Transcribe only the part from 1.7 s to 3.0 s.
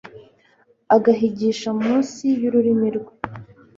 mu nsi y'ururimi